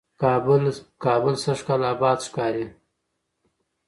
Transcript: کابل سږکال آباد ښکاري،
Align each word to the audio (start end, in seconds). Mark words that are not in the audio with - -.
کابل 1.03 1.33
سږکال 1.43 1.81
آباد 1.93 2.19
ښکاري، 2.27 2.65